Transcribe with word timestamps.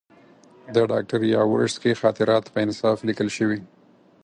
د 0.75 0.77
ډاکټر 0.91 1.19
یاورسکي 1.35 1.91
خاطرات 2.01 2.45
په 2.53 2.57
انصاف 2.65 2.97
لیکل 3.09 3.27
شوي. 3.37 3.59